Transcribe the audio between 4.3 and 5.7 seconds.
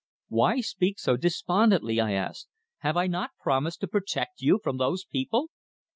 you from those people?"